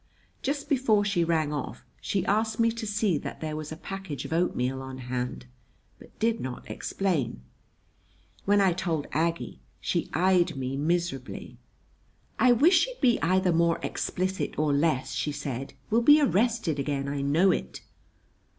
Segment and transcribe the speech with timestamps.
[0.41, 4.25] Just before she rang off, she asked me to see that there was a package
[4.25, 5.45] of oatmeal on hand,
[5.99, 7.43] but did not explain.
[8.45, 11.59] When I told Aggie she eyed me miserably.
[12.39, 15.75] "I wish she'd be either more explicit or less," she said.
[15.91, 17.07] "We'll be arrested again.
[17.07, 17.81] I know it!"